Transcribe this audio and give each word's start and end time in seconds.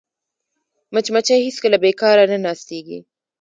مچمچۍ 0.93 1.39
هېڅکله 1.45 1.77
بیکاره 1.83 2.23
نه 2.31 2.37
ناستېږي 2.45 2.99